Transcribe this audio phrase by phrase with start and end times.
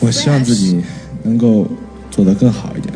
[0.00, 0.82] 我希望自己
[1.22, 1.66] 能够
[2.10, 2.92] 做得更好一点。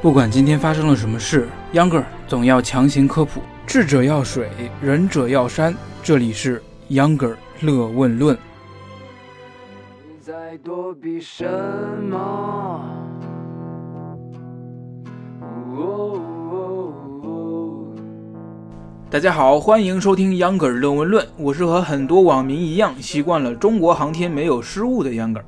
[0.00, 3.40] 不管今天发生了什么事，Younger 总要强行科普。
[3.66, 4.48] 智者要水，
[4.80, 5.74] 仁者要山。
[6.02, 6.60] 这里是
[6.90, 8.36] Younger 乐问论。
[10.08, 11.48] 你在躲避什
[12.10, 12.80] 么？
[19.12, 21.28] 大家好，欢迎收听秧歌儿论文论。
[21.36, 25.44] 我是和很多网民一样，习惯了中国航天没有失误的秧歌儿。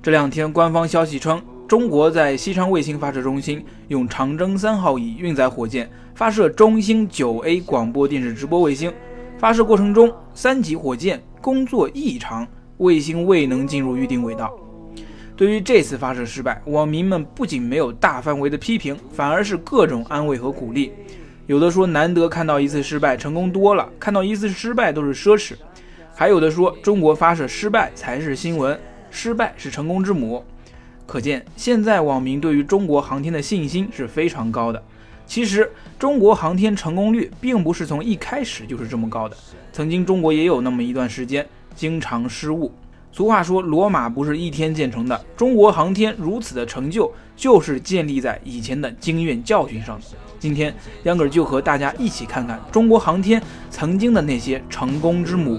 [0.00, 8.92] 这两天，官方消息称，中国在西昌卫星发射中心用长征三号乙运载火箭发射中星九 A 广播电视直播卫星。
[9.38, 14.54] 发射过程中，三级火箭工作异常，卫星未能进入预定轨道。
[15.34, 20.92] 对于这次发射失败，网民们不仅没有大范围的批评，反而是各种安慰和鼓励。
[21.50, 25.54] 有的说难得看到一次失败，成功多了；看到一次失败都是奢侈。
[26.14, 28.78] 还有的说中国发射失败才是新闻，
[29.10, 30.44] 失败是成功之母。
[31.08, 34.80] 可见现在网民对于中国航天的信心是非常高的。
[35.26, 39.36] 其实中国航天成功率并不是从一开始就是这么高的，
[39.72, 42.72] 曾经中国也有那么一段时间经常失误。
[43.12, 50.04] 俗话说罗马不是一天建成的，中国航天如此的成就就是建立在以前的经验教训上的。
[50.38, 55.58] 今天，秧歌就和大家一起看看中国航天曾经的那些成功之母。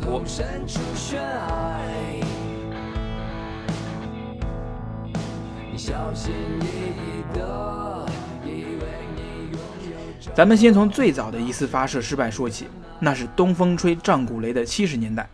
[10.33, 12.67] 咱们先从最早的一次发射失败说起，
[12.99, 15.29] 那是东风吹战鼓擂的七十年代，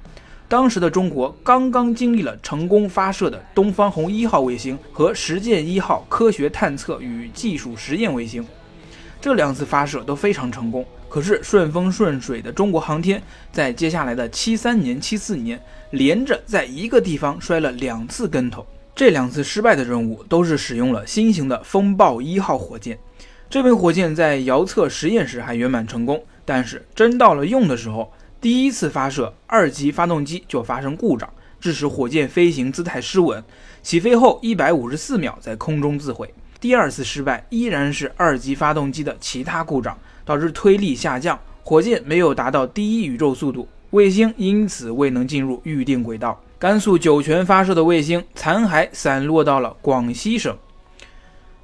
[0.49, 8.45] 当时的中国刚刚经历了成功发射的东方红一号卫星和实践一号科学探测与技术实验卫星。
[9.19, 15.59] 这两次发射都非常成功，可是顺风顺水的中国航天，在接下来的七三年、七四年，
[15.91, 18.65] 连着在一个地方摔了两次跟头。
[18.95, 22.97] 这两次失败的任务都是使用了新型的风暴一号火箭。
[23.49, 31.27] 这枚火箭在遥测实验时还圆满成功，但是真到了用的时候，第一次发射二级发动机就发生故障，
[31.59, 33.43] 致使火箭飞行姿态失稳，
[33.81, 36.31] 起飞后一百五十四秒在空中自毁。
[36.59, 46.39] 第二次失败依然是二级发动机的其他故障，导致推力下降，火箭没有达到第一宇宙速度，卫星因此未能进入预定轨道。
[46.59, 50.55] 甘肃酒泉发射的卫星残骸散落到了广西省。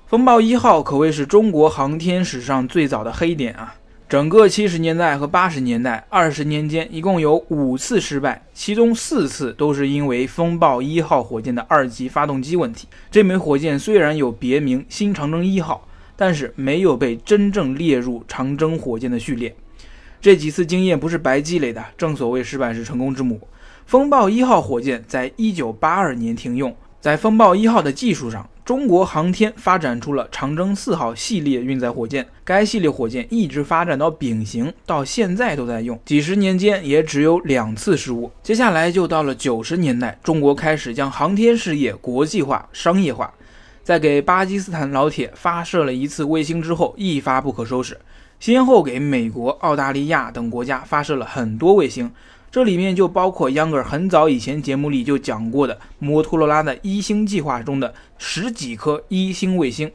[0.07, 3.75] 风暴一号可谓是中国航天史上最早的黑点啊。
[4.13, 12.88] 整个七十年代和八十年代二十年间，一共有五次失败，其中四次都是因为风暴一号火箭的二级发动机问题。
[13.09, 19.56] 这枚火箭虽然有别名“新长征一号”，但是没有被真正列入长征火箭的序列。
[20.22, 23.41] 这几次经验不是白积累的，正所谓失败是成功之母。
[23.88, 28.47] 风暴一号火箭在一九八二年停用，在风暴一号的技术上。
[28.66, 38.31] 中国航天发展出了长征四号系列运载火箭，该系列火箭一直发展到丙型，到现在都在用，几十年间也只有两次失误。
[38.41, 43.34] 接下来就到了九十年代，中国开始将航天事业国际化、商业化，
[43.84, 48.00] 在给巴基斯坦老铁发射了一次卫星之后，一发不可收拾，
[48.40, 52.09] 先后给美国、澳大利亚等国家发射了很多卫星。
[52.53, 59.91] 这里面就包括秧歌很早以前节目里就讲过的摩托罗拉的一星计划中的十几颗一星卫星。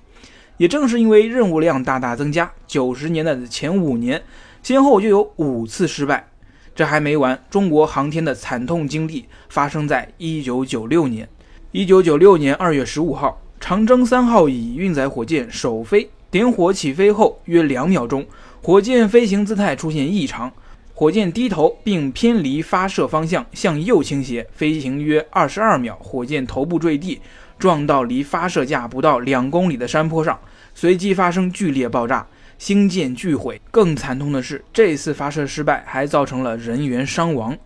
[0.56, 4.20] 也正是因为任务量大大增加，九十年代的前五年，
[4.60, 6.30] 先后就有五次失败。
[6.74, 11.28] 这还没完，中国航天的惨痛经历发生在一九九六年。
[11.70, 18.26] 一九九六年二月十五号，长征三号乙运载火箭首飞，点火起飞后约两秒钟，
[18.60, 20.52] 火箭飞行姿态出现异常。
[20.98, 27.20] 火箭低头并偏离发射方向，向右倾斜，飞行约二十二秒，火箭头部坠地，
[27.56, 30.36] 撞到离发射架不到两公里的山坡上，
[30.74, 32.26] 随即发生剧烈爆炸，
[32.58, 33.60] 星舰巨毁。
[33.70, 37.56] 更惨痛的是，这次发射失败还造成了人员伤亡。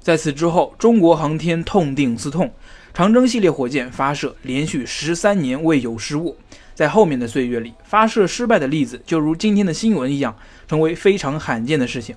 [0.00, 2.52] 在此之后，中国航天痛定思痛，
[2.92, 6.36] 长征系列火箭发射连续十三年未有失误。
[6.74, 10.34] 在后面的岁月里，发射失败的例子就如今天的新闻一样，
[10.66, 12.16] 成为非常罕见的事情。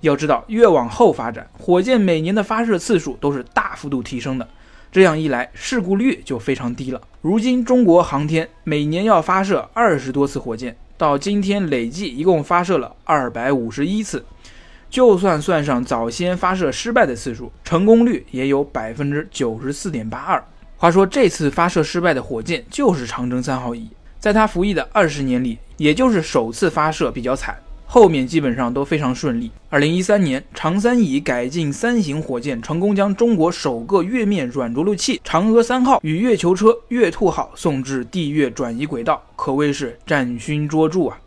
[0.00, 4.48] 要知道，越往后发展，火箭每年的发射次数都是大幅度提升的，
[4.92, 7.00] 这样一来，事故率就非常低了。
[7.20, 14.24] 如今，中国航天每年要发射二十多次火箭，到今天累计一共发射了二百五十一次，
[14.88, 20.42] 就算算上早先发射失败的次数，成功率也有百分之九十四点八二。
[20.76, 23.88] 话说，这次发射失败的火箭就是长征三号乙，
[24.20, 27.56] 在它服役的二十年里，也就是首次发射比较惨。
[27.88, 29.50] 后面基本上都非常顺利。
[29.70, 41.18] 二零一三年，长三乙改进三型火箭成功将中国首个月面软着陆器嫦娥三号与月球车月兔号送至地月转移轨道，可谓是战勋卓著啊。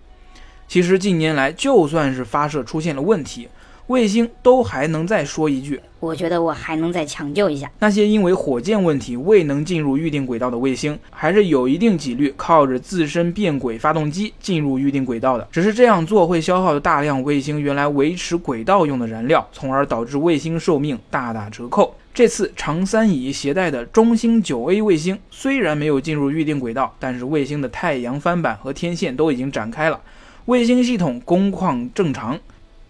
[0.67, 3.47] 其实近年来，就算是发射出现了问题，
[3.89, 15.47] 卫星都还能再说一句：“我觉得我还能再抢救一下。”那些因为火箭问题未能进入预定轨道的卫星，还是有一定几率靠着自身变轨发动机进入预定轨道的。
[15.51, 21.95] 只是这样做会消耗大量卫星原来维持轨道用的燃料，从而导致卫星寿命大打折扣。
[22.13, 29.99] 这次长三乙携带的中星九 A 卫星虽然没有进入预定轨道，但是卫星的太阳帆板和天线都已经展开了。
[30.45, 32.37] 卫星系统工况正常，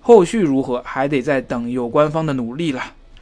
[0.10, 2.82] 后续如何还得再等有关方的努力了。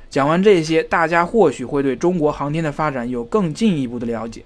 [0.10, 4.42] 讲完这些，大家或许会对中国航天的发展有更进一步的了解。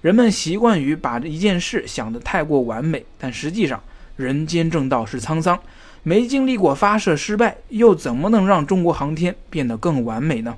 [0.00, 3.80] 人们习惯于把一件事想得太过完美，但实际上
[4.16, 5.56] 人间正道是沧桑，
[6.02, 10.56] 没经历过发射失败，又怎么能让中国航天变得更完美呢？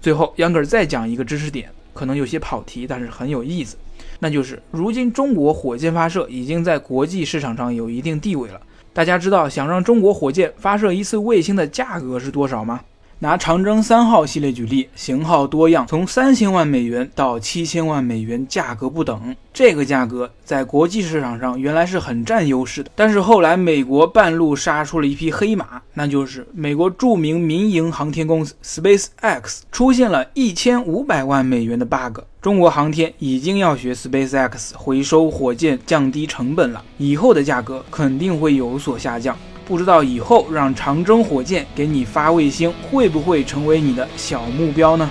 [0.00, 3.76] 最后，杨哥再讲一个知识点，可能有些跑题，但是很有意思。
[4.18, 8.60] 那就是如今中国火箭发射已经在国际市场上有一定地位了。
[8.92, 12.80] 大家知道想让中国火箭发射一次卫星的价格是多少吗？
[13.20, 19.34] 拿长征三号系列举例，型号多样，从三千万美元到七千万美元，价格不等。
[19.52, 32.20] 这个价格在国际市场上原来是很占优势的，但是后来美国半路杀出了一匹黑马，那就是美国著名民营航天公司 SpaceX 出现了一千五百万美元的 bug。
[32.40, 39.36] 中国航天已经要学 SpaceX 回收火箭，降低成本了，以后的价格肯定会有所下降。
[39.68, 45.10] 不知道以后让长征火箭给你发卫星，会不会成为你的小目标呢？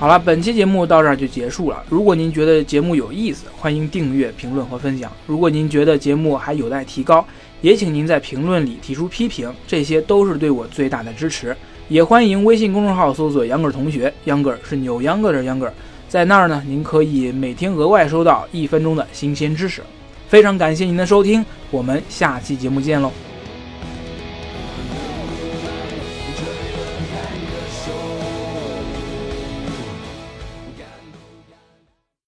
[0.00, 1.84] 好了，本期节目到这儿就结束了。
[1.90, 5.12] 如果您觉得节目有意思，欢迎订阅、评论和分享。
[5.26, 7.22] 如果您觉得节目还有待提高，
[7.60, 11.54] 也请您在评论里提出批评，这些都是对我最大的支持。
[11.88, 15.74] 也欢迎微信公众号搜索“秧歌儿同学”，秧歌儿是扭秧歌的秧歌儿。
[16.14, 19.82] 在那儿呢，您可以每天额外收到一分钟的新鲜知识。
[20.28, 23.10] 非常感谢您的收听，我们下期节目见喽。